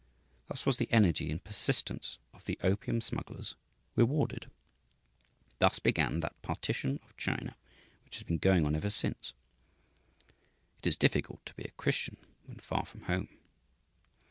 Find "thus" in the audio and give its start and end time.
0.47-0.65, 5.59-5.77